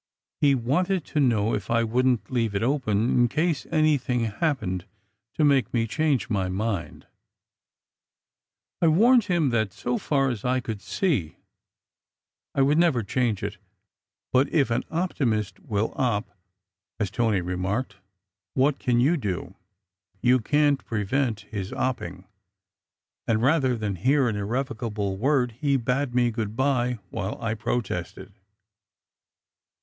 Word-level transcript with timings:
He 0.39 0.55
wanted 0.55 1.05
to 1.05 1.19
know 1.19 1.53
if 1.53 1.65
76 1.67 1.67
SECRET 1.67 1.75
HISTORY 1.75 1.79
I 1.79 1.93
wouldn 1.93 2.17
t 2.17 2.23
"leave 2.33 2.55
it 2.55 2.63
open," 2.63 3.09
in 3.11 3.27
case 3.27 3.67
anything 3.69 4.21
happened 4.21 4.85
to 5.35 5.43
make 5.45 5.71
me 5.71 5.85
change 5.85 6.27
my 6.27 6.49
mind. 6.49 7.05
I 8.81 8.87
warned 8.87 9.25
him 9.25 9.51
that, 9.51 9.71
so 9.71 9.99
far 9.99 10.29
as 10.29 10.43
I 10.43 10.59
could 10.59 10.81
see, 10.81 11.37
I 12.55 12.63
would 12.63 12.79
never 12.79 13.03
change 13.03 13.43
it; 13.43 13.57
but 14.33 14.49
if 14.51 14.71
an 14.71 14.83
"optimist 14.89 15.59
will 15.59 15.93
op" 15.95 16.31
as 16.99 17.11
Tony 17.11 17.41
remarked 17.41 17.97
what 18.55 18.79
can 18.79 18.99
you 18.99 19.17
do? 19.17 19.53
You 20.19 20.39
can 20.39 20.77
t 20.77 20.83
prevent 20.83 21.41
his 21.41 21.69
opping, 21.69 22.25
and 23.27 23.39
rather 23.43 23.77
than 23.77 23.97
hear 23.97 24.27
an 24.27 24.35
irrevocable 24.35 25.15
word 25.17 25.51
he 25.59 25.77
bade 25.77 26.15
me 26.15 26.31
good 26.31 26.55
bye 26.55 26.97
while 27.11 27.39
I 27.39 27.53
protested. 27.53 28.33